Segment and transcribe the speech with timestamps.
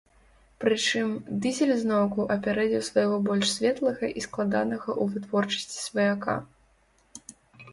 [0.63, 1.09] Прычым,
[1.43, 6.35] дызель зноўку апярэдзіў свайго больш светлага і складанага ў вытворчасці сваяка.